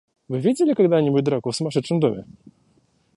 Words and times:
Вы 0.27 0.39
видели 0.39 0.73
когда-нибудь 0.73 1.23
драку 1.23 1.51
в 1.51 1.55
сумасшедшем 1.55 1.99
доме? 1.99 2.25